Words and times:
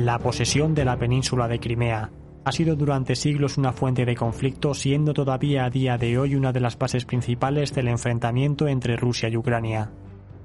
La 0.00 0.18
posesión 0.18 0.74
de 0.74 0.86
la 0.86 0.96
península 0.96 1.46
de 1.46 1.60
Crimea 1.60 2.10
ha 2.46 2.52
sido 2.52 2.74
durante 2.74 3.14
siglos 3.14 3.58
una 3.58 3.74
fuente 3.74 4.06
de 4.06 4.16
conflicto, 4.16 4.72
siendo 4.72 5.12
todavía 5.12 5.66
a 5.66 5.70
día 5.70 5.98
de 5.98 6.18
hoy 6.18 6.36
una 6.36 6.52
de 6.52 6.60
las 6.60 6.78
bases 6.78 7.04
principales 7.04 7.74
del 7.74 7.88
enfrentamiento 7.88 8.66
entre 8.66 8.96
Rusia 8.96 9.28
y 9.28 9.36
Ucrania. 9.36 9.90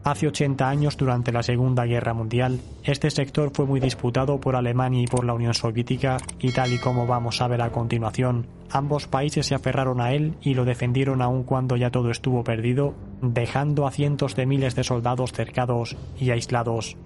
Hace 0.04 0.28
80 0.28 0.68
años, 0.68 0.98
durante 0.98 1.32
la 1.32 1.42
Segunda 1.42 1.86
Guerra 1.86 2.14
Mundial, 2.14 2.60
este 2.84 3.10
sector 3.10 3.52
fue 3.54 3.66
muy 3.66 3.80
disputado 3.80 4.42
por 4.42 4.58
Alemania 4.58 5.02
y 5.02 5.08
por 5.08 5.24
la 5.24 5.34
Unión 5.34 5.54
Soviética, 5.54 6.18
y 6.42 6.52
tal 6.52 6.74
y 6.74 6.78
como 6.78 7.08
vamos 7.08 7.42
a 7.42 7.48
ver 7.48 7.62
a 7.62 7.72
continuación, 7.72 8.48
ambos 8.70 9.08
países 9.08 9.46
se 9.46 9.56
aferraron 9.56 10.02
a 10.02 10.12
él 10.12 10.36
y 10.42 10.54
lo 10.54 10.66
defendieron 10.66 11.22
aun 11.22 11.44
cuando 11.44 11.78
ya 11.78 11.92
todo 11.92 12.12
estuvo 12.12 12.44
perdido, 12.44 12.94
dejando 13.22 13.88
a 13.88 13.92
cientos 13.92 14.36
de 14.36 14.48
miles 14.48 14.76
de 14.76 14.84
soldados 14.84 15.32
cercados 15.32 15.96
y 16.20 16.32
aislados. 16.32 16.98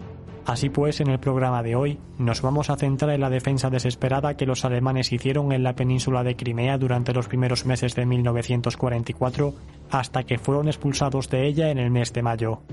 Así 0.50 0.72
pues, 0.72 1.00
en 1.00 1.12
el 1.12 1.20
programa 1.20 1.62
de 1.62 1.76
hoy 1.76 2.00
nos 2.18 2.42
vamos 2.42 2.72
a 2.72 2.76
centrar 2.76 3.12
en 3.12 3.22
la 3.22 3.30
defensa 3.30 3.70
desesperada 3.70 4.36
que 4.36 4.48
los 4.48 4.66
alemanes 4.66 5.14
hicieron 5.14 5.52
en 5.52 5.62
la 5.62 5.76
península 5.76 6.24
de 6.24 6.36
Crimea 6.36 6.80
durante 6.80 7.14
los 7.14 7.28
primeros 7.28 7.68
meses 7.68 7.94
de 7.94 8.08
1944 8.08 9.54
hasta 9.92 10.24
que 10.24 10.40
fueron 10.40 10.68
expulsados 10.68 11.30
de 11.30 11.46
ella 11.46 11.70
en 11.70 11.78
el 11.78 11.92
mes 11.92 12.14
de 12.14 12.24
mayo. 12.24 12.64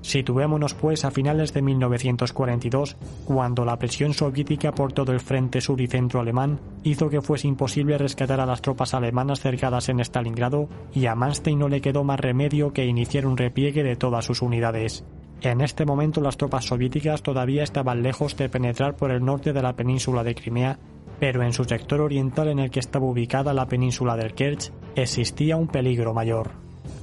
Situémonos 0.00 0.72
pues 0.72 1.04
a 1.04 1.10
finales 1.10 1.52
de 1.52 1.60
1942, 1.60 2.96
cuando 3.26 3.66
la 3.66 3.78
presión 3.78 4.14
soviética 4.14 4.72
por 4.72 4.94
todo 4.94 5.12
el 5.12 5.20
frente 5.20 5.60
sur 5.60 5.78
y 5.82 5.88
centro 5.88 6.20
alemán 6.20 6.58
hizo 6.84 7.10
que 7.10 7.20
fuese 7.20 7.48
imposible 7.48 7.98
rescatar 7.98 8.40
a 8.40 8.46
las 8.46 8.62
tropas 8.62 8.94
alemanas 8.94 9.40
cercadas 9.40 9.90
en 9.90 10.00
Stalingrado 10.00 10.70
y 10.94 11.04
a 11.04 11.14
Manstein 11.14 11.58
no 11.58 11.68
le 11.68 11.82
quedó 11.82 12.02
más 12.02 12.18
remedio 12.18 12.72
que 12.72 12.86
iniciar 12.86 13.26
un 13.26 13.36
repliegue 13.36 13.82
de 13.82 13.96
todas 13.96 14.24
sus 14.24 14.40
unidades. 14.40 15.04
En 15.42 15.60
este 15.60 15.84
momento 15.84 16.20
las 16.20 16.36
tropas 16.36 16.64
soviéticas 16.64 17.22
todavía 17.22 17.62
estaban 17.62 18.02
lejos 18.02 18.36
de 18.36 18.48
penetrar 18.48 18.96
por 18.96 19.10
el 19.10 19.24
norte 19.24 19.52
de 19.52 19.62
la 19.62 19.74
península 19.74 20.24
de 20.24 20.34
Crimea, 20.34 20.78
pero 21.20 21.42
en 21.42 21.52
su 21.52 21.64
sector 21.64 22.00
oriental 22.00 22.48
en 22.48 22.58
el 22.58 22.70
que 22.70 22.80
estaba 22.80 23.06
ubicada 23.06 23.54
la 23.54 23.66
península 23.66 24.16
del 24.16 24.34
Kerch 24.34 24.72
existía 24.94 25.56
un 25.56 25.68
peligro 25.68 26.14
mayor. 26.14 26.50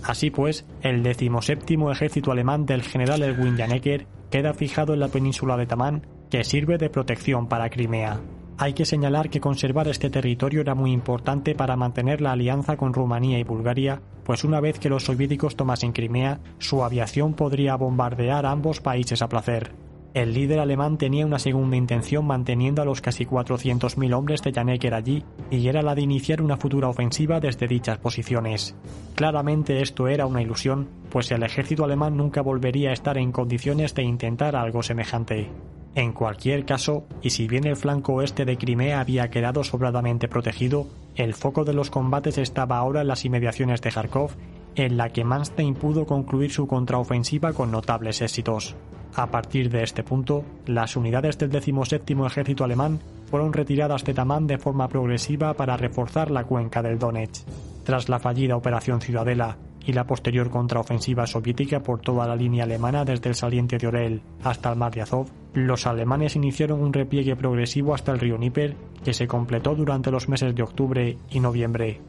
Así 0.03 0.29
pues, 0.29 0.65
el 0.81 1.03
decimoséptimo 1.03 1.91
ejército 1.91 2.31
alemán 2.31 2.65
del 2.65 2.83
general 2.83 3.23
Erwin 3.23 3.57
Janecker 3.57 4.07
queda 4.29 4.53
fijado 4.53 4.93
en 4.93 4.99
la 4.99 5.07
península 5.07 5.57
de 5.57 5.65
Tamán, 5.65 6.07
que 6.29 6.43
sirve 6.43 6.77
de 6.77 6.89
protección 6.89 7.47
para 7.47 7.69
Crimea. 7.69 8.19
Hay 8.57 8.73
que 8.73 8.85
señalar 8.85 9.29
que 9.29 9.41
conservar 9.41 9.87
este 9.87 10.09
territorio 10.09 10.61
era 10.61 10.75
muy 10.75 10.91
importante 10.91 11.55
para 11.55 11.75
mantener 11.75 12.21
la 12.21 12.33
alianza 12.33 12.77
con 12.77 12.93
Rumanía 12.93 13.39
y 13.39 13.43
Bulgaria, 13.43 14.01
pues 14.23 14.43
una 14.43 14.59
vez 14.59 14.77
que 14.77 14.89
los 14.89 15.05
soviéticos 15.05 15.55
tomasen 15.55 15.91
Crimea, 15.91 16.39
su 16.59 16.83
aviación 16.83 17.33
podría 17.33 17.75
bombardear 17.75 18.45
ambos 18.45 18.79
países 18.79 19.21
a 19.21 19.27
placer. 19.27 19.71
El 20.13 20.35
líder 20.35 20.59
alemán 20.59 20.99
tenía 20.99 21.25
una 21.25 21.39
segunda 21.39 21.75
intención 21.75 22.27
manteniendo 22.27 22.83
a 22.83 22.85
los 22.85 23.01
casi 23.01 23.25
400.000 23.25 24.13
hombres 24.13 24.43
de 24.43 24.53
Janecker 24.53 24.93
allí, 24.93 25.23
y 25.49 25.67
era 25.67 25.81
la 25.81 25.95
de 25.95 26.03
iniciar 26.03 26.39
una 26.39 26.57
futura 26.57 26.87
ofensiva 26.87 27.39
desde 27.39 27.67
dichas 27.67 27.97
posiciones. 27.97 28.75
Claramente 29.15 29.81
esto 29.81 30.07
era 30.07 30.27
una 30.27 30.43
ilusión, 30.43 30.87
pues 31.09 31.31
el 31.31 31.41
ejército 31.41 31.83
alemán 31.83 32.15
nunca 32.15 32.43
volvería 32.43 32.91
a 32.91 32.93
estar 32.93 33.17
en 33.17 33.31
condiciones 33.31 33.95
de 33.95 34.03
intentar 34.03 34.55
algo 34.55 34.83
semejante. 34.83 35.49
En 35.95 36.11
cualquier 36.11 36.65
caso, 36.65 37.05
y 37.21 37.29
si 37.29 37.47
bien 37.47 37.65
el 37.67 37.75
flanco 37.75 38.13
oeste 38.13 38.45
de 38.45 38.57
Crimea 38.57 38.99
había 38.99 39.29
quedado 39.29 39.63
sobradamente 39.63 40.27
protegido, 40.27 40.87
el 41.15 41.35
foco 41.35 41.65
de 41.65 41.73
los 41.73 41.91
combates 41.91 42.39
estaba 42.39 42.77
ahora 42.77 43.01
en 43.01 43.07
las 43.07 43.25
inmediaciones 43.25 43.81
de 43.81 43.91
Kharkov, 43.91 44.31
en 44.75 44.97
la 44.97 45.09
que 45.09 45.23
Manstein 45.23 45.75
pudo 45.75 46.07
concluir 46.07 46.51
su 46.51 46.65
contraofensiva 46.65 47.53
con 47.53 47.69
notables 47.71 48.21
éxitos. 48.21 48.75
A 49.15 49.27
partir 49.27 49.69
de 49.69 49.83
este 49.83 50.03
punto, 50.03 50.43
las 50.65 50.95
unidades 50.95 51.37
del 51.37 51.51
17 51.51 52.13
Ejército 52.25 52.63
Alemán 52.63 52.99
fueron 53.29 53.53
retiradas 53.53 54.03
de 54.03 54.15
Tamán 54.15 54.47
de 54.47 54.57
forma 54.57 54.87
progresiva 54.87 55.53
para 55.53 55.77
reforzar 55.77 56.31
la 56.31 56.45
cuenca 56.45 56.81
del 56.81 56.97
Donetsk. 56.97 57.45
Tras 57.83 58.09
la 58.09 58.17
fallida 58.17 58.55
Operación 58.55 59.01
Ciudadela 59.01 59.57
y 59.85 59.93
la 59.93 60.05
posterior 60.05 60.49
contraofensiva 60.49 61.27
soviética 61.27 61.81
por 61.81 61.99
toda 61.99 62.27
la 62.27 62.35
línea 62.35 62.63
alemana 62.63 63.05
desde 63.05 63.29
el 63.29 63.35
saliente 63.35 63.77
de 63.77 63.87
Orel 63.87 64.21
hasta 64.43 64.71
el 64.71 64.77
mar 64.77 64.93
de 64.93 65.01
Azov, 65.01 65.27
los 65.53 65.85
alemanes 65.85 66.35
iniciaron 66.35 66.81
un 66.81 66.93
repliegue 66.93 67.35
progresivo 67.35 67.93
hasta 67.93 68.11
el 68.11 68.19
río 68.19 68.37
Níper 68.37 68.75
que 69.03 69.13
se 69.13 69.27
completó 69.27 69.75
durante 69.75 70.11
los 70.11 70.29
meses 70.29 70.55
de 70.55 70.63
octubre 70.63 71.17
y 71.29 71.39
noviembre. 71.39 72.01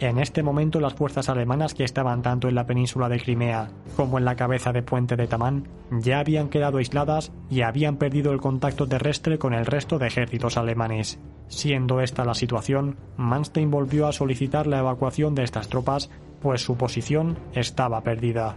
En 0.00 0.18
este 0.18 0.44
momento 0.44 0.78
las 0.78 0.94
fuerzas 0.94 1.28
alemanas 1.28 1.74
que 1.74 1.82
estaban 1.82 2.22
tanto 2.22 2.48
en 2.48 2.54
la 2.54 2.66
península 2.66 3.08
de 3.08 3.18
Crimea 3.18 3.68
como 3.96 4.18
en 4.18 4.24
la 4.24 4.36
cabeza 4.36 4.72
de 4.72 4.82
puente 4.82 5.16
de 5.16 5.26
Tamán 5.26 5.66
ya 5.90 6.20
habían 6.20 6.50
quedado 6.50 6.78
aisladas 6.78 7.32
y 7.50 7.62
habían 7.62 7.96
perdido 7.96 8.30
el 8.30 8.40
contacto 8.40 8.86
terrestre 8.86 9.38
con 9.38 9.54
el 9.54 9.66
resto 9.66 9.98
de 9.98 10.06
ejércitos 10.06 10.56
alemanes. 10.56 11.18
Siendo 11.48 12.00
esta 12.00 12.24
la 12.24 12.34
situación, 12.34 12.96
Manstein 13.16 13.72
volvió 13.72 14.06
a 14.06 14.12
solicitar 14.12 14.68
la 14.68 14.78
evacuación 14.78 15.34
de 15.34 15.42
estas 15.42 15.68
tropas, 15.68 16.10
pues 16.40 16.62
su 16.62 16.76
posición 16.76 17.36
estaba 17.52 18.00
perdida. 18.02 18.56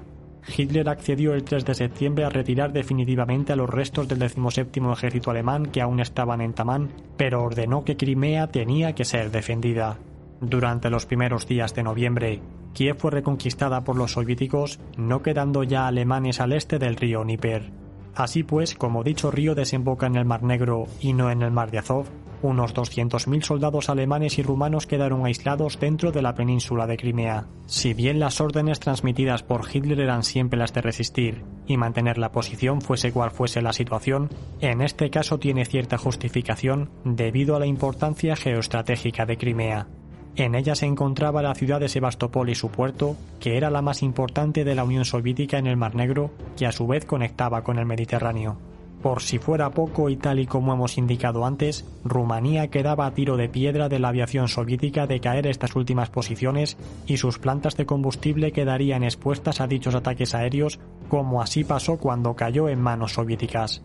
Hitler 0.55 0.89
accedió 0.89 1.33
el 1.33 1.43
3 1.43 1.65
de 1.65 1.73
septiembre 1.73 2.23
a 2.23 2.29
retirar 2.29 2.71
definitivamente 2.71 3.53
a 3.53 3.55
los 3.55 3.69
restos 3.69 4.07
del 4.07 4.19
17 4.19 4.79
ejército 4.91 5.31
alemán 5.31 5.67
que 5.67 5.81
aún 5.81 5.99
estaban 5.99 6.41
en 6.41 6.53
Tamán, 6.53 6.91
pero 7.17 7.43
ordenó 7.43 7.83
que 7.83 7.97
Crimea 7.97 8.47
tenía 8.47 8.93
que 8.93 9.05
ser 9.05 9.31
defendida. 9.31 9.97
Durante 10.41 10.89
los 10.89 11.05
primeros 11.05 11.47
días 11.47 11.75
de 11.75 11.83
noviembre, 11.83 12.41
Kiev 12.73 12.97
fue 12.97 13.11
reconquistada 13.11 13.83
por 13.83 13.95
los 13.95 14.13
soviéticos, 14.13 14.79
no 14.97 15.21
quedando 15.21 15.61
ya 15.63 15.85
alemanes 15.85 16.41
al 16.41 16.53
este 16.53 16.79
del 16.79 16.95
río 16.95 17.23
Níper. 17.23 17.71
Así 18.15 18.41
pues, 18.41 18.73
como 18.73 19.03
dicho 19.03 19.29
río 19.29 19.53
desemboca 19.53 20.07
en 20.07 20.15
el 20.15 20.25
Mar 20.25 20.41
Negro 20.41 20.85
y 20.99 21.13
no 21.13 21.29
en 21.29 21.43
el 21.43 21.51
Mar 21.51 21.69
de 21.69 21.77
Azov, 21.77 22.07
unos 22.41 22.73
200.000 22.73 23.43
soldados 23.43 23.89
alemanes 23.89 24.39
y 24.39 24.41
rumanos 24.41 24.87
quedaron 24.87 25.27
aislados 25.27 25.79
dentro 25.79 26.11
de 26.11 26.23
la 26.23 26.33
península 26.33 26.87
de 26.87 26.97
Crimea. 26.97 27.45
Si 27.67 27.93
bien 27.93 28.19
las 28.19 28.41
órdenes 28.41 28.79
transmitidas 28.79 29.43
por 29.43 29.67
Hitler 29.71 29.99
eran 29.99 30.23
siempre 30.23 30.57
las 30.57 30.73
de 30.73 30.81
resistir 30.81 31.43
y 31.67 31.77
mantener 31.77 32.17
la 32.17 32.31
posición 32.31 32.81
fuese 32.81 33.11
cual 33.11 33.29
fuese 33.29 33.61
la 33.61 33.73
situación, 33.73 34.29
en 34.59 34.81
este 34.81 35.11
caso 35.11 35.37
tiene 35.37 35.65
cierta 35.65 35.99
justificación 35.99 36.89
debido 37.05 37.55
a 37.55 37.59
la 37.59 37.67
importancia 37.67 38.35
geoestratégica 38.35 39.27
de 39.27 39.37
Crimea. 39.37 39.87
En 40.35 40.55
ella 40.55 40.75
se 40.75 40.85
encontraba 40.85 41.41
la 41.41 41.55
ciudad 41.55 41.79
de 41.79 41.89
Sebastopol 41.89 42.49
y 42.49 42.55
su 42.55 42.69
puerto, 42.69 43.17
que 43.39 43.57
era 43.57 43.69
la 43.69 43.81
más 43.81 44.01
importante 44.01 44.63
de 44.63 44.75
la 44.75 44.83
Unión 44.83 45.05
Soviética 45.05 45.57
en 45.57 45.67
el 45.67 45.77
Mar 45.77 45.95
Negro, 45.95 46.31
que 46.57 46.65
a 46.65 46.71
su 46.71 46.87
vez 46.87 47.05
conectaba 47.05 47.63
con 47.63 47.77
el 47.77 47.85
Mediterráneo. 47.85 48.57
Por 49.01 49.23
si 49.23 49.39
fuera 49.39 49.71
poco 49.71 50.09
y 50.09 50.15
tal 50.15 50.39
y 50.39 50.45
como 50.45 50.73
hemos 50.73 50.97
indicado 50.97 51.45
antes, 51.45 51.85
Rumanía 52.05 52.69
quedaba 52.69 53.07
a 53.07 53.13
tiro 53.13 53.35
de 53.35 53.49
piedra 53.49 53.89
de 53.89 53.97
la 53.97 54.09
aviación 54.09 54.47
soviética 54.47 55.07
de 55.07 55.19
caer 55.19 55.47
estas 55.47 55.75
últimas 55.75 56.11
posiciones 56.11 56.77
y 57.07 57.17
sus 57.17 57.39
plantas 57.39 57.75
de 57.77 57.87
combustible 57.87 58.51
quedarían 58.51 59.03
expuestas 59.03 59.59
a 59.59 59.67
dichos 59.67 59.95
ataques 59.95 60.35
aéreos, 60.35 60.79
como 61.09 61.41
así 61.41 61.63
pasó 61.63 61.97
cuando 61.97 62.35
cayó 62.35 62.69
en 62.69 62.79
manos 62.79 63.13
soviéticas. 63.13 63.81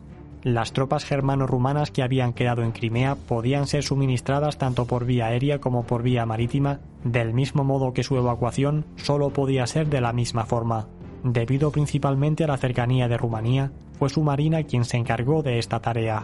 Las 0.47 0.73
tropas 0.73 1.05
germano-rumanas 1.05 1.91
que 1.91 2.05
habían 2.05 2.33
quedado 2.33 2.63
en 2.63 2.71
Crimea 2.71 3.17
podían 3.17 3.67
ser 3.67 3.83
suministradas 3.83 4.59
tanto 4.59 4.85
por 4.85 5.05
vía 5.05 5.27
aérea 5.27 5.59
como 5.59 5.83
por 5.83 6.05
vía 6.05 6.25
marítima, 6.25 6.79
del 7.03 7.35
mismo 7.35 7.65
modo 7.65 7.93
que 7.93 8.05
su 8.05 8.17
evacuación 8.17 8.85
solo 8.95 9.31
podía 9.31 9.67
ser 9.67 9.89
de 9.89 10.01
la 10.01 10.13
misma 10.13 10.47
forma. 10.47 10.87
Debido 11.25 11.73
principalmente 11.73 12.45
a 12.45 12.47
la 12.47 12.59
cercanía 12.59 13.09
de 13.09 13.17
Rumanía, 13.17 13.73
fue 13.99 14.09
su 14.09 14.23
marina 14.23 14.63
quien 14.63 14.85
se 14.85 14.97
encargó 14.99 15.43
de 15.43 15.59
esta 15.59 15.81
tarea. 15.81 16.23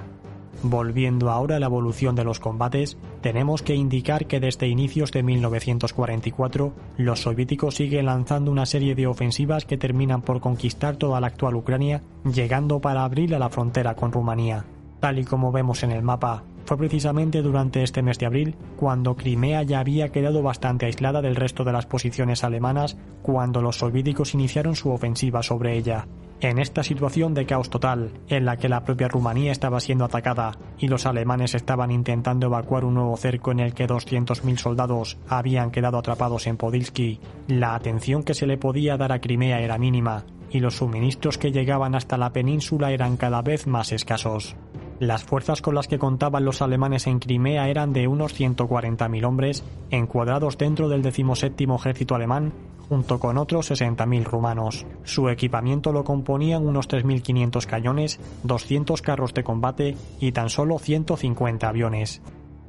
Volviendo 0.62 1.30
ahora 1.30 1.56
a 1.56 1.58
la 1.58 1.66
evolución 1.66 2.14
de 2.14 2.24
los 2.24 2.38
combates, 2.38 2.96
tenemos 3.20 3.62
que 3.62 3.74
indicar 3.74 4.26
que 4.26 4.38
desde 4.38 4.68
inicios 4.68 5.10
de 5.10 5.22
1944 5.22 6.72
los 6.98 7.20
soviéticos 7.22 7.74
siguen 7.76 8.06
lanzando 8.06 8.50
una 8.50 8.66
serie 8.66 8.94
de 8.94 9.06
ofensivas 9.06 9.64
que 9.64 9.78
terminan 9.78 10.22
por 10.22 10.40
conquistar 10.40 10.96
toda 10.96 11.20
la 11.20 11.28
actual 11.28 11.56
Ucrania, 11.56 12.02
llegando 12.24 12.80
para 12.80 13.04
abril 13.04 13.34
a 13.34 13.38
la 13.38 13.48
frontera 13.48 13.94
con 13.94 14.12
Rumanía. 14.12 14.64
Tal 15.00 15.18
y 15.18 15.24
como 15.24 15.50
vemos 15.50 15.82
en 15.82 15.90
el 15.90 16.02
mapa, 16.02 16.44
fue 16.64 16.76
precisamente 16.76 17.42
durante 17.42 17.82
este 17.82 18.02
mes 18.02 18.18
de 18.18 18.26
abril 18.26 18.56
cuando 18.76 19.16
Crimea 19.16 19.62
ya 19.62 19.80
había 19.80 20.10
quedado 20.10 20.42
bastante 20.42 20.86
aislada 20.86 21.22
del 21.22 21.36
resto 21.36 21.64
de 21.64 21.72
las 21.72 21.86
posiciones 21.86 22.44
alemanas 22.44 22.96
cuando 23.22 23.62
los 23.62 23.78
soviéticos 23.78 24.34
iniciaron 24.34 24.76
su 24.76 24.90
ofensiva 24.90 25.42
sobre 25.42 25.76
ella. 25.76 26.06
En 26.40 26.58
esta 26.58 26.82
situación 26.82 27.34
de 27.34 27.46
caos 27.46 27.70
total, 27.70 28.10
en 28.26 28.44
la 28.44 28.56
que 28.56 28.68
la 28.68 28.82
propia 28.82 29.06
Rumanía 29.06 29.52
estaba 29.52 29.78
siendo 29.78 30.04
atacada 30.04 30.58
y 30.76 30.88
los 30.88 31.06
alemanes 31.06 31.54
estaban 31.54 31.92
intentando 31.92 32.46
evacuar 32.46 32.84
un 32.84 32.94
nuevo 32.94 33.16
cerco 33.16 33.52
en 33.52 33.60
el 33.60 33.74
que 33.74 33.86
200.000 33.86 34.56
soldados 34.56 35.18
habían 35.28 35.70
quedado 35.70 35.98
atrapados 35.98 36.48
en 36.48 36.56
Podilsky, 36.56 37.20
la 37.46 37.76
atención 37.76 38.24
que 38.24 38.34
se 38.34 38.48
le 38.48 38.58
podía 38.58 38.96
dar 38.96 39.12
a 39.12 39.20
Crimea 39.20 39.60
era 39.60 39.78
mínima 39.78 40.24
y 40.50 40.60
los 40.60 40.76
suministros 40.76 41.38
que 41.38 41.52
llegaban 41.52 41.94
hasta 41.94 42.18
la 42.18 42.32
península 42.32 42.90
eran 42.90 43.16
cada 43.16 43.40
vez 43.42 43.66
más 43.66 43.92
escasos. 43.92 44.56
Las 45.02 45.24
fuerzas 45.24 45.60
con 45.62 45.74
las 45.74 45.88
que 45.88 45.98
contaban 45.98 46.44
los 46.44 46.62
alemanes 46.62 47.08
en 47.08 47.18
Crimea 47.18 47.68
eran 47.68 47.92
de 47.92 48.06
unos 48.06 48.38
140.000 48.38 49.24
hombres, 49.26 49.64
encuadrados 49.90 50.56
dentro 50.56 50.88
del 50.88 51.02
17 51.02 51.64
Ejército 51.64 52.14
alemán, 52.14 52.52
junto 52.88 53.18
con 53.18 53.36
otros 53.36 53.72
60.000 53.72 54.22
rumanos. 54.22 54.86
Su 55.02 55.28
equipamiento 55.28 55.90
lo 55.90 56.04
componían 56.04 56.64
unos 56.64 56.88
3.500 56.88 57.66
cañones, 57.66 58.20
200 58.44 59.02
carros 59.02 59.34
de 59.34 59.42
combate 59.42 59.96
y 60.20 60.30
tan 60.30 60.48
solo 60.48 60.78
150 60.78 61.68
aviones. 61.68 62.22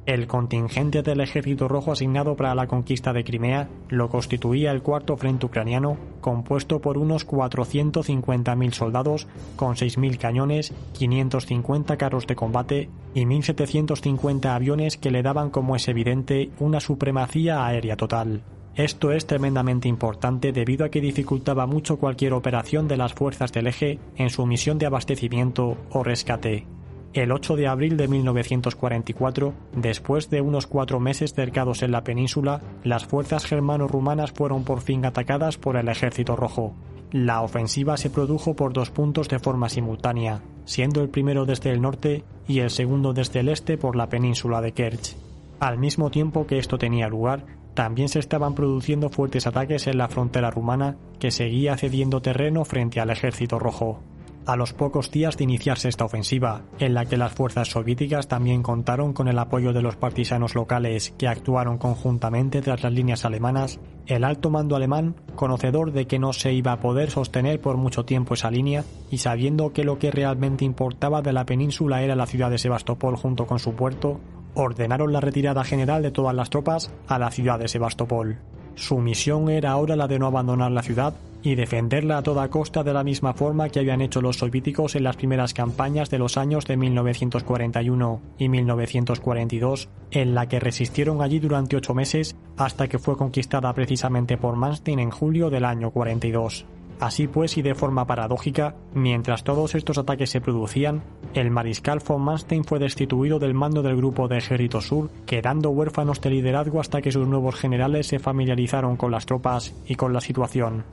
El 0.06 0.26
contingente 0.26 1.02
del 1.02 1.22
Ejército 1.22 1.66
Rojo 1.66 1.90
asignado 1.90 2.36
para 2.36 2.54
la 2.54 2.66
conquista 2.66 3.14
de 3.14 3.24
Crimea 3.24 3.70
lo 3.88 4.10
constituía 4.10 4.70
el 4.70 4.82
Cuarto 4.82 5.16
Frente 5.16 5.46
Ucraniano, 5.46 5.96
compuesto 6.20 6.80
por 6.80 6.98
unos 6.98 7.26
450.000 7.26 8.72
soldados, 8.72 9.26
con 9.56 9.76
6.000 9.76 10.18
cañones, 10.18 10.74
550 10.92 11.96
carros 11.96 12.26
de 12.26 12.36
combate 12.36 12.90
y 13.14 13.24
1.750 13.24 14.46
aviones 14.54 14.98
que 14.98 15.10
le 15.10 15.22
daban, 15.22 15.48
como 15.48 15.74
es 15.74 15.88
evidente, 15.88 16.50
una 16.60 16.80
supremacía 16.80 17.64
aérea 17.64 17.96
total. 17.96 18.42
Esto 18.74 19.10
es 19.10 19.26
tremendamente 19.26 19.88
importante 19.88 20.52
debido 20.52 20.84
a 20.84 20.90
que 20.90 21.00
dificultaba 21.00 21.66
mucho 21.66 21.96
cualquier 21.96 22.34
operación 22.34 22.88
de 22.88 22.98
las 22.98 23.14
fuerzas 23.14 23.52
del 23.52 23.68
eje 23.68 24.00
en 24.16 24.28
su 24.28 24.44
misión 24.44 24.78
de 24.78 24.86
abastecimiento 24.86 25.78
o 25.90 26.02
rescate. 26.02 26.66
El 27.14 27.30
8 27.30 27.54
de 27.54 27.68
abril 27.68 27.96
de 27.96 28.08
1944, 28.08 29.54
después 29.76 30.30
de 30.30 30.40
unos 30.40 30.66
cuatro 30.66 30.98
meses 30.98 31.32
cercados 31.32 31.84
en 31.84 31.92
la 31.92 32.02
península, 32.02 32.60
las 32.82 33.06
fuerzas 33.06 33.46
germano-rumanas 33.46 34.32
fueron 34.32 34.64
por 34.64 34.80
fin 34.80 35.06
atacadas 35.06 35.56
por 35.56 35.76
el 35.76 35.88
Ejército 35.88 36.34
Rojo. 36.34 36.74
La 37.12 37.42
ofensiva 37.42 37.96
se 37.96 38.10
produjo 38.10 38.56
por 38.56 38.72
dos 38.72 38.90
puntos 38.90 39.28
de 39.28 39.38
forma 39.38 39.68
simultánea, 39.68 40.42
siendo 40.64 41.02
el 41.02 41.08
primero 41.08 41.46
desde 41.46 41.70
el 41.70 41.80
norte 41.80 42.24
y 42.48 42.58
el 42.58 42.70
segundo 42.70 43.12
desde 43.12 43.40
el 43.40 43.48
este 43.48 43.78
por 43.78 43.94
la 43.94 44.08
península 44.08 44.60
de 44.60 44.72
Kerch. 44.72 45.14
Al 45.60 45.78
mismo 45.78 46.10
tiempo 46.10 46.48
que 46.48 46.58
esto 46.58 46.78
tenía 46.78 47.06
lugar, 47.06 47.46
también 47.74 48.08
se 48.08 48.18
estaban 48.18 48.56
produciendo 48.56 49.08
fuertes 49.08 49.46
ataques 49.46 49.86
en 49.86 49.98
la 49.98 50.08
frontera 50.08 50.50
rumana 50.50 50.96
que 51.20 51.30
seguía 51.30 51.76
cediendo 51.76 52.20
terreno 52.20 52.64
frente 52.64 52.98
al 52.98 53.10
ejército 53.10 53.60
rojo 53.60 54.02
a 54.46 54.56
los 54.56 54.72
pocos 54.72 55.10
días 55.10 55.36
de 55.36 55.44
iniciarse 55.44 55.88
esta 55.88 56.04
ofensiva, 56.04 56.62
en 56.78 56.94
la 56.94 57.06
que 57.06 57.16
las 57.16 57.32
fuerzas 57.32 57.68
soviéticas 57.68 58.28
también 58.28 58.62
contaron 58.62 59.12
con 59.12 59.28
el 59.28 59.38
apoyo 59.38 59.72
de 59.72 59.82
los 59.82 59.96
partisanos 59.96 60.54
locales 60.54 61.14
que 61.18 61.28
actuaron 61.28 61.78
conjuntamente 61.78 62.62
tras 62.62 62.82
las 62.82 62.92
líneas 62.92 63.24
alemanas, 63.24 63.80
el 64.06 64.24
alto 64.24 64.50
mando 64.50 64.76
alemán, 64.76 65.16
conocedor 65.34 65.92
de 65.92 66.06
que 66.06 66.18
no 66.18 66.32
se 66.32 66.52
iba 66.52 66.72
a 66.72 66.80
poder 66.80 67.10
sostener 67.10 67.60
por 67.60 67.76
mucho 67.76 68.04
tiempo 68.04 68.34
esa 68.34 68.50
línea 68.50 68.84
y 69.10 69.18
sabiendo 69.18 69.72
que 69.72 69.84
lo 69.84 69.98
que 69.98 70.10
realmente 70.10 70.64
importaba 70.64 71.22
de 71.22 71.32
la 71.32 71.46
península 71.46 72.02
era 72.02 72.16
la 72.16 72.26
ciudad 72.26 72.50
de 72.50 72.58
Sebastopol 72.58 73.16
junto 73.16 73.46
con 73.46 73.58
su 73.58 73.74
puerto, 73.74 74.20
ordenaron 74.54 75.12
la 75.12 75.20
retirada 75.20 75.64
general 75.64 76.02
de 76.02 76.10
todas 76.10 76.34
las 76.34 76.50
tropas 76.50 76.92
a 77.08 77.18
la 77.18 77.30
ciudad 77.30 77.58
de 77.58 77.68
Sebastopol. 77.68 78.38
Su 78.74 78.98
misión 78.98 79.48
era 79.48 79.72
ahora 79.72 79.96
la 79.96 80.08
de 80.08 80.18
no 80.18 80.26
abandonar 80.26 80.72
la 80.72 80.82
ciudad 80.82 81.14
y 81.44 81.54
defenderla 81.56 82.18
a 82.18 82.22
toda 82.22 82.48
costa 82.48 82.82
de 82.82 82.94
la 82.94 83.04
misma 83.04 83.34
forma 83.34 83.68
que 83.68 83.78
habían 83.78 84.00
hecho 84.00 84.22
los 84.22 84.38
soviéticos 84.38 84.96
en 84.96 85.04
las 85.04 85.16
primeras 85.16 85.52
campañas 85.52 86.08
de 86.08 86.18
los 86.18 86.38
años 86.38 86.64
de 86.64 86.78
1941 86.78 88.20
y 88.38 88.48
1942, 88.48 89.88
en 90.10 90.34
la 90.34 90.48
que 90.48 90.58
resistieron 90.58 91.20
allí 91.20 91.38
durante 91.38 91.76
ocho 91.76 91.94
meses 91.94 92.34
hasta 92.56 92.88
que 92.88 92.98
fue 92.98 93.16
conquistada 93.16 93.72
precisamente 93.74 94.38
por 94.38 94.56
Manstein 94.56 94.98
en 94.98 95.10
julio 95.10 95.50
del 95.50 95.66
año 95.66 95.90
42. 95.90 96.64
Así 97.00 97.26
pues, 97.26 97.56
y 97.58 97.62
de 97.62 97.74
forma 97.74 98.06
paradójica, 98.06 98.76
mientras 98.94 99.44
todos 99.44 99.74
estos 99.74 99.98
ataques 99.98 100.30
se 100.30 100.40
producían, 100.40 101.02
el 101.34 101.50
mariscal 101.50 102.00
von 102.06 102.22
Manstein 102.22 102.64
fue 102.64 102.78
destituido 102.78 103.38
del 103.38 103.54
mando 103.54 103.82
del 103.82 103.96
grupo 103.96 104.28
de 104.28 104.38
Ejército 104.38 104.80
Sur, 104.80 105.10
quedando 105.26 105.70
huérfanos 105.70 106.20
de 106.20 106.30
liderazgo 106.30 106.80
hasta 106.80 107.02
que 107.02 107.12
sus 107.12 107.26
nuevos 107.26 107.56
generales 107.56 108.06
se 108.06 108.18
familiarizaron 108.18 108.96
con 108.96 109.10
las 109.10 109.26
tropas 109.26 109.74
y 109.86 109.96
con 109.96 110.12
la 110.12 110.20
situación. 110.20 110.84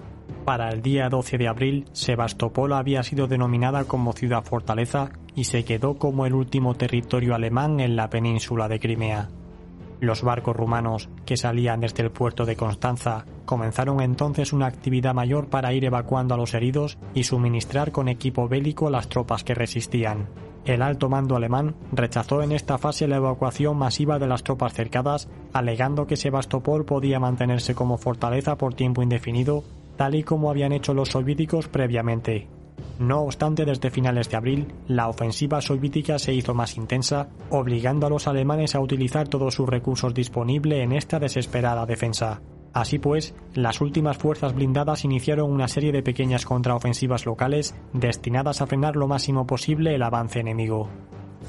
Para 0.45 0.69
el 0.69 0.81
día 0.81 1.07
12 1.09 1.37
de 1.37 1.47
abril, 1.47 1.85
Sebastopol 1.93 2.73
había 2.73 3.03
sido 3.03 3.27
denominada 3.27 3.83
como 3.83 4.13
ciudad 4.13 4.43
fortaleza 4.43 5.11
y 5.35 5.43
se 5.43 5.63
quedó 5.63 5.95
como 5.95 6.25
el 6.25 6.33
último 6.33 6.73
territorio 6.75 7.35
alemán 7.35 7.79
en 7.79 7.95
la 7.95 8.09
península 8.09 8.67
de 8.67 8.79
Crimea. 8.79 9.29
Los 10.01 10.23
barcos 10.23 10.55
rumanos 10.55 11.09
que 11.27 11.37
salían 11.37 11.79
desde 11.79 12.01
el 12.01 12.09
puerto 12.09 12.43
de 12.47 12.55
Constanza 12.55 13.23
comenzaron 13.45 14.01
entonces 14.01 14.51
una 14.51 14.65
actividad 14.65 15.13
mayor 15.13 15.47
para 15.47 15.73
ir 15.73 15.85
evacuando 15.85 16.33
a 16.33 16.37
los 16.37 16.55
heridos 16.55 16.97
y 17.13 17.23
suministrar 17.23 17.91
con 17.91 18.07
equipo 18.09 18.47
bélico 18.47 18.87
a 18.87 18.91
las 18.91 19.09
tropas 19.09 19.43
que 19.43 19.53
resistían. 19.53 20.27
El 20.65 20.81
alto 20.81 21.07
mando 21.07 21.35
alemán 21.35 21.75
rechazó 21.91 22.41
en 22.41 22.51
esta 22.51 22.79
fase 22.79 23.07
la 23.07 23.17
evacuación 23.17 23.77
masiva 23.77 24.17
de 24.17 24.25
las 24.25 24.41
tropas 24.41 24.73
cercadas, 24.73 25.29
alegando 25.53 26.07
que 26.07 26.17
Sebastopol 26.17 26.83
podía 26.83 27.19
mantenerse 27.19 27.75
como 27.75 27.99
fortaleza 27.99 28.57
por 28.57 28.73
tiempo 28.73 29.03
indefinido, 29.03 29.63
tal 29.97 30.15
y 30.15 30.23
como 30.23 30.49
habían 30.49 30.71
hecho 30.71 30.95
los 30.95 31.09
soviéticos 31.09 31.67
previamente. 31.67 32.47
No 32.99 33.21
obstante, 33.21 33.65
desde 33.65 33.89
finales 33.89 34.29
de 34.29 34.37
abril, 34.37 34.73
la 34.87 35.07
ofensiva 35.07 35.59
soviética 35.61 36.19
se 36.19 36.33
hizo 36.33 36.53
más 36.53 36.77
intensa, 36.77 37.29
obligando 37.49 38.05
a 38.05 38.09
los 38.09 38.27
alemanes 38.27 38.75
a 38.75 38.79
utilizar 38.79 39.27
todos 39.27 39.55
sus 39.55 39.67
recursos 39.67 40.13
disponibles 40.13 40.83
en 40.83 40.91
esta 40.91 41.19
desesperada 41.19 41.85
defensa. 41.85 42.41
Así 42.73 42.99
pues, 42.99 43.35
las 43.53 43.81
últimas 43.81 44.17
fuerzas 44.17 44.53
blindadas 44.53 45.03
iniciaron 45.03 45.51
una 45.51 45.67
serie 45.67 45.91
de 45.91 46.03
pequeñas 46.03 46.45
contraofensivas 46.45 47.25
locales 47.25 47.75
destinadas 47.91 48.61
a 48.61 48.67
frenar 48.67 48.95
lo 48.95 49.07
máximo 49.07 49.45
posible 49.45 49.93
el 49.95 50.03
avance 50.03 50.39
enemigo. 50.39 50.89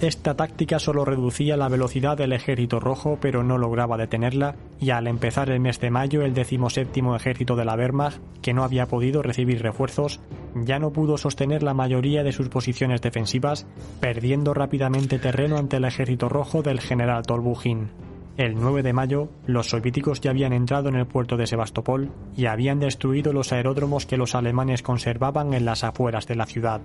Esta 0.01 0.35
táctica 0.35 0.79
solo 0.79 1.05
reducía 1.05 1.57
la 1.57 1.69
velocidad 1.69 2.17
del 2.17 2.33
ejército 2.33 2.81
rojo 2.81 3.19
pero 3.21 3.45
no 3.45 3.59
lograba 3.59 3.97
detenerla 3.97 4.57
y 4.81 4.91
al 4.91 5.07
empezar 5.07 5.51
el 5.51 5.61
mes 5.61 5.79
de 5.81 5.91
mayo 5.91 6.23
el 6.23 6.35
decimoséptimo 6.35 7.15
ejército 7.15 7.55
de 7.55 7.65
la 7.65 7.77
Wehrmacht, 7.77 8.21
que 8.41 8.53
no 8.53 8.65
había 8.65 8.87
podido 8.87 9.23
recibir 9.23 9.63
refuerzos, 9.63 10.21
ya 10.55 10.79
no 10.79 10.93
pudo 10.93 11.19
sostener 11.19 11.63
la 11.63 11.75
mayoría 11.75 12.25
de 12.25 12.33
sus 12.33 12.49
posiciones 12.49 13.01
defensivas, 13.01 13.67
perdiendo 14.01 14.55
rápidamente 14.55 15.19
terreno 15.19 15.57
ante 15.57 15.77
el 15.77 15.85
ejército 15.85 16.29
rojo 16.29 16.63
del 16.63 16.81
general 16.81 17.23
Tolbugin. 17.23 17.91
El 18.39 18.55
9 18.55 18.83
de 18.83 18.95
mayo, 18.95 19.29
los 19.47 19.69
soviéticos 19.69 20.23
ya 20.23 20.31
habían 20.31 20.55
entrado 20.55 20.89
en 20.89 20.95
el 20.95 21.07
puerto 21.07 21.37
de 21.37 21.47
Sebastopol 21.47 22.11
y 22.35 22.47
habían 22.47 22.81
destruido 22.81 23.35
los 23.35 23.53
aeródromos 23.53 24.07
que 24.07 24.17
los 24.17 24.35
alemanes 24.35 24.83
conservaban 24.83 25.53
en 25.53 25.67
las 25.67 25.85
afueras 25.85 26.27
de 26.27 26.37
la 26.37 26.47
ciudad. 26.47 26.81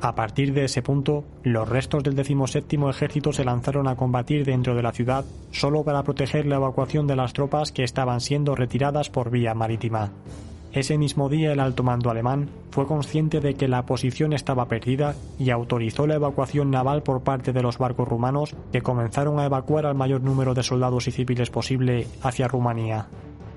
A 0.00 0.14
partir 0.14 0.54
de 0.54 0.64
ese 0.64 0.80
punto, 0.80 1.24
los 1.42 1.68
restos 1.68 2.04
del 2.04 2.14
17 2.14 2.76
ejército 2.88 3.32
se 3.32 3.44
lanzaron 3.44 3.88
a 3.88 3.96
combatir 3.96 4.44
dentro 4.44 4.76
de 4.76 4.82
la 4.82 4.92
ciudad 4.92 5.24
solo 5.50 5.82
para 5.82 6.04
proteger 6.04 6.46
la 6.46 6.56
evacuación 6.56 7.08
de 7.08 7.16
las 7.16 7.32
tropas 7.32 7.72
que 7.72 7.82
estaban 7.82 8.20
siendo 8.20 8.54
retiradas 8.54 9.10
por 9.10 9.30
vía 9.30 9.54
marítima. 9.54 10.12
Ese 10.72 10.98
mismo 10.98 11.28
día 11.28 11.52
el 11.52 11.58
alto 11.58 11.82
mando 11.82 12.10
alemán 12.10 12.48
fue 12.70 12.86
consciente 12.86 13.40
de 13.40 13.54
que 13.54 13.66
la 13.66 13.86
posición 13.86 14.32
estaba 14.32 14.68
perdida 14.68 15.16
y 15.38 15.50
autorizó 15.50 16.06
la 16.06 16.14
evacuación 16.14 16.70
naval 16.70 17.02
por 17.02 17.22
parte 17.22 17.52
de 17.52 17.62
los 17.62 17.78
barcos 17.78 18.06
rumanos 18.06 18.54
que 18.70 18.82
comenzaron 18.82 19.40
a 19.40 19.46
evacuar 19.46 19.86
al 19.86 19.96
mayor 19.96 20.20
número 20.20 20.54
de 20.54 20.62
soldados 20.62 21.08
y 21.08 21.10
civiles 21.10 21.50
posible 21.50 22.06
hacia 22.22 22.46
Rumanía. 22.46 23.08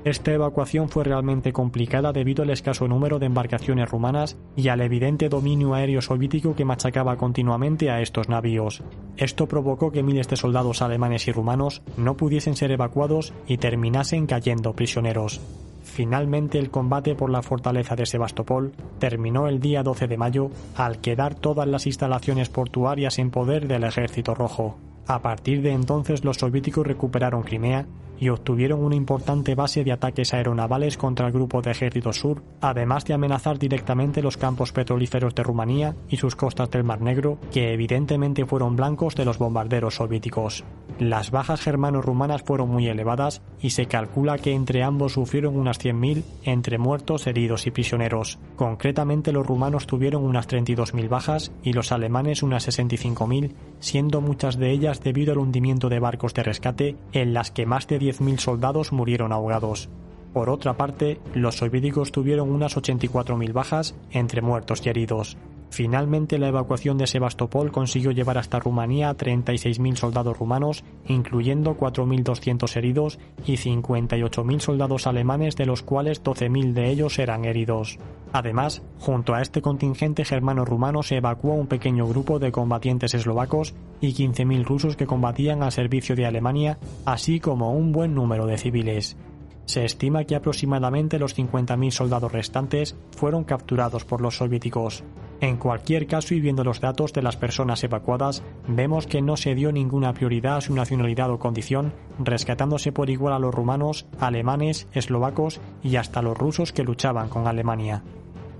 Esta 0.03 0.33
evacuación 0.33 0.89
fue 0.89 1.03
realmente 1.03 1.53
complicada 1.53 2.11
debido 2.11 2.41
al 2.41 2.49
escaso 2.49 2.87
número 2.87 3.19
de 3.19 3.27
embarcaciones 3.27 3.89
rumanas 3.89 4.35
y 4.55 4.69
al 4.69 4.81
evidente 4.81 5.29
dominio 5.29 5.75
aéreo 5.75 6.01
soviético 6.01 6.55
que 6.55 6.65
machacaba 6.65 7.17
continuamente 7.17 7.91
a 7.91 8.01
estos 8.01 8.27
navíos. 8.27 8.81
Esto 9.15 9.47
provocó 9.47 9.91
que 9.91 10.01
miles 10.01 10.27
de 10.27 10.37
soldados 10.37 10.81
alemanes 10.81 11.27
y 11.27 11.31
rumanos 11.31 11.83
no 11.97 12.17
pudiesen 12.17 12.55
ser 12.55 12.71
evacuados 12.71 13.31
y 13.47 13.57
terminasen 13.57 14.25
cayendo 14.25 14.73
prisioneros. 14.73 15.39
Finalmente 15.83 16.57
el 16.57 16.71
combate 16.71 17.13
por 17.13 17.29
la 17.29 17.43
fortaleza 17.43 17.95
de 17.95 18.07
Sebastopol 18.07 18.71
terminó 18.97 19.47
el 19.47 19.59
día 19.59 19.83
12 19.83 20.07
de 20.07 20.17
mayo 20.17 20.49
al 20.75 20.99
quedar 20.99 21.35
todas 21.35 21.67
las 21.67 21.85
instalaciones 21.85 22.49
portuarias 22.49 23.19
en 23.19 23.29
poder 23.29 23.67
del 23.67 23.83
Ejército 23.83 24.33
Rojo. 24.33 24.77
A 25.05 25.21
partir 25.21 25.61
de 25.61 25.73
entonces 25.73 26.23
los 26.23 26.37
soviéticos 26.37 26.87
recuperaron 26.87 27.43
Crimea 27.43 27.85
y 28.21 28.29
obtuvieron 28.29 28.83
una 28.83 28.95
importante 28.95 29.55
base 29.55 29.83
de 29.83 29.91
ataques 29.91 30.33
aeronavales 30.35 30.95
contra 30.95 31.25
el 31.25 31.33
Grupo 31.33 31.63
de 31.63 31.71
Ejército 31.71 32.13
Sur, 32.13 32.43
además 32.61 33.03
de 33.03 33.15
amenazar 33.15 33.57
directamente 33.57 34.21
los 34.21 34.37
campos 34.37 34.71
petrolíferos 34.71 35.33
de 35.33 35.41
Rumanía 35.41 35.95
y 36.07 36.17
sus 36.17 36.35
costas 36.35 36.69
del 36.69 36.83
Mar 36.83 37.01
Negro, 37.01 37.39
que 37.51 37.73
evidentemente 37.73 38.45
fueron 38.45 38.75
blancos 38.75 39.15
de 39.15 39.25
los 39.25 39.39
bombarderos 39.39 39.95
soviéticos. 39.95 40.63
Las 40.99 41.31
bajas 41.31 41.61
germano-rumanas 41.61 42.43
fueron 42.43 42.69
muy 42.69 42.87
elevadas 42.87 43.41
y 43.59 43.71
se 43.71 43.87
calcula 43.87 44.37
que 44.37 44.53
entre 44.53 44.83
ambos 44.83 45.13
sufrieron 45.13 45.57
unas 45.57 45.79
100.000 45.79 46.23
entre 46.43 46.77
muertos, 46.77 47.25
heridos 47.25 47.65
y 47.65 47.71
prisioneros. 47.71 48.37
Concretamente 48.55 49.31
los 49.31 49.47
rumanos 49.47 49.87
tuvieron 49.87 50.23
unas 50.23 50.47
32.000 50.47 51.09
bajas 51.09 51.51
y 51.63 51.73
los 51.73 51.91
alemanes 51.91 52.43
unas 52.43 52.67
65.000, 52.67 53.55
siendo 53.79 54.21
muchas 54.21 54.57
de 54.57 54.69
ellas 54.69 55.01
debido 55.01 55.31
al 55.31 55.39
hundimiento 55.39 55.89
de 55.89 55.99
barcos 55.99 56.35
de 56.35 56.43
rescate 56.43 56.97
en 57.13 57.33
las 57.33 57.49
que 57.49 57.65
más 57.65 57.87
de 57.87 58.10
10.000 58.11 58.39
soldados 58.39 58.91
murieron 58.91 59.31
ahogados. 59.31 59.89
Por 60.33 60.49
otra 60.49 60.73
parte, 60.77 61.19
los 61.33 61.57
soviéticos 61.57 62.11
tuvieron 62.11 62.51
unas 62.51 62.77
84.000 62.77 63.51
bajas 63.51 63.95
entre 64.11 64.41
muertos 64.41 64.85
y 64.85 64.89
heridos. 64.89 65.37
Finalmente, 65.71 66.37
la 66.37 66.49
evacuación 66.49 66.97
de 66.97 67.07
Sebastopol 67.07 67.71
consiguió 67.71 68.11
llevar 68.11 68.37
hasta 68.37 68.59
Rumanía 68.59 69.09
a 69.09 69.15
36.000 69.15 69.95
soldados 69.95 70.37
rumanos, 70.37 70.83
incluyendo 71.07 71.77
4.200 71.77 72.75
heridos 72.75 73.19
y 73.45 73.53
58.000 73.53 74.59
soldados 74.59 75.07
alemanes, 75.07 75.55
de 75.55 75.65
los 75.65 75.81
cuales 75.81 76.23
12.000 76.23 76.73
de 76.73 76.89
ellos 76.89 77.19
eran 77.19 77.45
heridos. 77.45 77.99
Además, 78.33 78.81
junto 78.99 79.33
a 79.33 79.41
este 79.41 79.61
contingente 79.61 80.23
germano-rumano 80.23 81.03
se 81.03 81.17
evacuó 81.17 81.53
un 81.53 81.67
pequeño 81.67 82.07
grupo 82.07 82.39
de 82.39 82.51
combatientes 82.51 83.13
eslovacos 83.13 83.73
y 83.99 84.13
15.000 84.13 84.63
rusos 84.63 84.95
que 84.95 85.05
combatían 85.05 85.63
al 85.63 85.71
servicio 85.71 86.15
de 86.15 86.25
Alemania, 86.25 86.77
así 87.05 87.39
como 87.39 87.73
un 87.73 87.91
buen 87.91 88.15
número 88.15 88.45
de 88.45 88.57
civiles. 88.57 89.17
Se 89.65 89.85
estima 89.85 90.23
que 90.23 90.35
aproximadamente 90.35 91.19
los 91.19 91.37
50.000 91.37 91.91
soldados 91.91 92.31
restantes 92.31 92.95
fueron 93.15 93.43
capturados 93.43 94.05
por 94.05 94.21
los 94.21 94.37
soviéticos. 94.37 95.03
En 95.39 95.57
cualquier 95.57 96.07
caso, 96.07 96.33
y 96.35 96.39
viendo 96.39 96.63
los 96.63 96.81
datos 96.81 97.13
de 97.13 97.21
las 97.21 97.35
personas 97.35 97.83
evacuadas, 97.83 98.43
vemos 98.67 99.07
que 99.07 99.21
no 99.21 99.37
se 99.37 99.55
dio 99.55 99.71
ninguna 99.71 100.13
prioridad 100.13 100.57
a 100.57 100.61
su 100.61 100.73
nacionalidad 100.75 101.31
o 101.31 101.39
condición, 101.39 101.93
rescatándose 102.19 102.91
por 102.91 103.09
igual 103.09 103.33
a 103.33 103.39
los 103.39 103.53
rumanos, 103.53 104.05
alemanes, 104.19 104.87
eslovacos 104.93 105.59
y 105.83 105.95
hasta 105.95 106.21
los 106.21 106.37
rusos 106.37 106.73
que 106.73 106.83
luchaban 106.83 107.29
con 107.29 107.47
Alemania. 107.47 108.03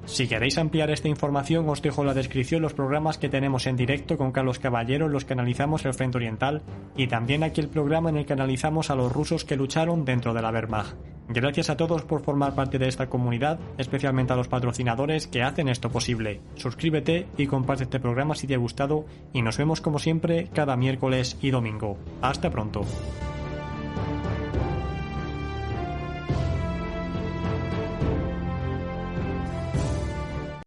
Si 0.06 0.28
queréis 0.28 0.58
ampliar 0.58 0.90
esta 0.90 1.08
información, 1.08 1.70
os 1.70 1.82
dejo 1.82 2.02
en 2.02 2.08
la 2.08 2.14
descripción 2.14 2.62
los 2.62 2.74
programas 2.74 3.18
que 3.18 3.30
tenemos 3.30 3.68
en 3.68 3.76
directo 3.76 4.18
con 4.18 4.32
Carlos 4.32 4.60
Caballero, 4.60 5.08
los 5.08 5.26
que 5.26 5.34
analizamos 5.34 5.86
el 5.86 5.94
Frente 5.94 6.18
Oriental, 6.18 6.64
y 6.98 7.08
también 7.08 7.44
aquí 7.44 7.62
el 7.62 7.70
programa 7.70 8.10
en 8.10 8.18
el 8.18 8.26
que 8.26 8.34
analizamos 8.34 8.90
a 8.90 8.96
los 8.96 9.12
rusos 9.12 9.46
que 9.46 9.56
lucharon 9.56 10.04
dentro 10.04 10.34
de 10.34 10.42
la 10.42 10.52
Wehrmacht. 10.52 10.96
Gracias 11.30 11.70
a 11.70 11.78
todos 11.78 12.04
por 12.04 12.24
formar 12.24 12.56
parte 12.56 12.78
de 12.78 12.90
esta 12.90 13.08
comunidad, 13.08 13.60
especialmente 13.78 14.34
a 14.34 14.36
los 14.36 14.50
patrocinadores 14.50 15.28
que 15.28 15.44
hacen 15.44 15.70
esto 15.70 15.90
posible. 15.90 16.42
Suscríbete 16.56 17.28
y 17.38 17.48
comparte 17.48 17.84
este 17.84 18.00
programa 18.00 18.36
si 18.36 18.48
te 18.48 18.56
ha 18.56 18.58
gustado, 18.58 19.06
y 19.32 19.42
nos 19.42 19.58
vemos 19.58 19.80
como 19.80 20.00
siempre 20.00 20.50
cada 20.54 20.76
miércoles 20.76 21.38
y 21.42 21.52
domingo. 21.52 21.98
Hasta 22.22 22.50
pronto. 22.50 22.82